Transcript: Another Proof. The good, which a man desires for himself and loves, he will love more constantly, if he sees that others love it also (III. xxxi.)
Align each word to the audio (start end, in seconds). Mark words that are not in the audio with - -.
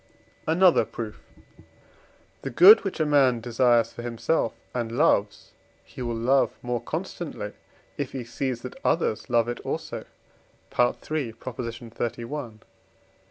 Another 0.47 0.83
Proof. 0.83 1.21
The 2.41 2.49
good, 2.49 2.83
which 2.83 2.99
a 2.99 3.05
man 3.05 3.39
desires 3.39 3.93
for 3.93 4.01
himself 4.01 4.53
and 4.73 4.91
loves, 4.91 5.51
he 5.85 6.01
will 6.01 6.15
love 6.15 6.49
more 6.63 6.81
constantly, 6.81 7.53
if 7.99 8.11
he 8.11 8.23
sees 8.23 8.63
that 8.63 8.79
others 8.83 9.29
love 9.29 9.47
it 9.47 9.59
also 9.59 9.99
(III. 10.71 10.93
xxxi.) 11.33 12.59